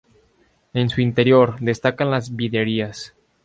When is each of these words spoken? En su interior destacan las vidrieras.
En 0.73 0.89
su 0.89 0.99
interior 1.01 1.59
destacan 1.59 2.09
las 2.09 2.35
vidrieras. 2.35 3.13